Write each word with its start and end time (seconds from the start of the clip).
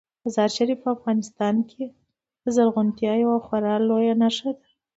مزارشریف 0.23 0.79
په 0.83 0.89
افغانستان 0.97 1.55
کې 1.69 1.85
د 2.43 2.45
زرغونتیا 2.55 3.13
یوه 3.23 3.37
خورا 3.45 3.73
لویه 3.89 4.15
نښه 4.21 4.51
ده. 4.57 4.65